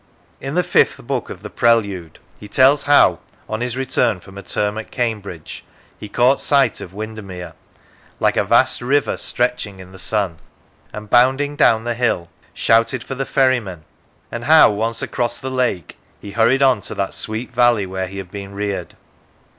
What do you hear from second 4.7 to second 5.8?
at Cambridge,